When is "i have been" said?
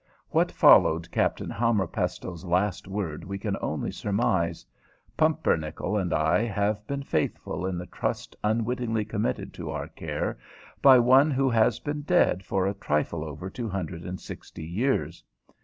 6.11-7.03